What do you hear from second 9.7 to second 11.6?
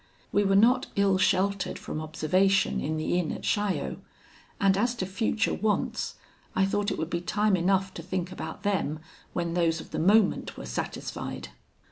of the moment were satisfied.